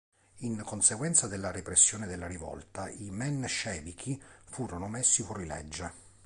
In 0.37 0.59
conseguenza 0.63 1.27
della 1.27 1.51
repressione 1.51 2.07
della 2.07 2.25
rivolta, 2.25 2.89
i 2.89 3.11
menscevichi 3.11 4.19
furono 4.45 4.87
messi 4.87 5.21
fuori 5.21 5.45
legge. 5.45 5.93